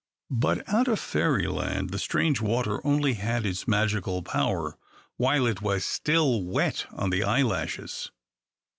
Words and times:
But, 0.33 0.67
out 0.67 0.87
of 0.87 0.99
Fairyland, 0.99 1.91
the 1.91 1.99
strange 1.99 2.41
water 2.41 2.81
only 2.83 3.13
had 3.13 3.45
its 3.45 3.67
magical 3.67 4.23
power 4.23 4.75
while 5.17 5.45
it 5.45 5.61
was 5.61 5.85
still 5.85 6.41
wet 6.43 6.87
on 6.91 7.11
the 7.11 7.23
eyelashes. 7.23 8.09